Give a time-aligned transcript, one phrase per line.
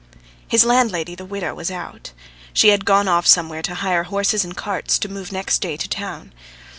[0.47, 2.11] His landlady, the widow, was out.
[2.53, 5.87] She had gone off somewhere to hire horses and carts to move next day to
[5.87, 6.33] town.